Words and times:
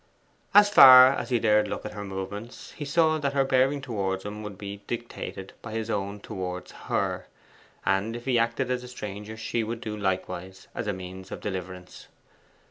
As 0.55 0.67
far 0.67 1.09
as 1.13 1.29
he 1.29 1.37
dared 1.37 1.67
look 1.67 1.85
at 1.85 1.93
her 1.93 2.03
movements 2.03 2.71
he 2.71 2.85
saw 2.85 3.19
that 3.19 3.33
her 3.33 3.45
bearing 3.45 3.81
towards 3.81 4.25
him 4.25 4.41
would 4.41 4.57
be 4.57 4.77
dictated 4.87 5.53
by 5.61 5.73
his 5.73 5.91
own 5.91 6.19
towards 6.19 6.71
her; 6.87 7.27
and 7.85 8.15
if 8.15 8.25
he 8.25 8.39
acted 8.39 8.71
as 8.71 8.83
a 8.83 8.87
stranger 8.87 9.37
she 9.37 9.63
would 9.63 9.79
do 9.79 9.95
likewise 9.95 10.67
as 10.73 10.87
a 10.87 10.91
means 10.93 11.29
of 11.31 11.39
deliverance. 11.39 12.07